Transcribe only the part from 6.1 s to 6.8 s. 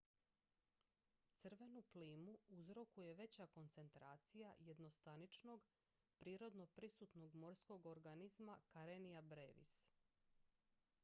prirodno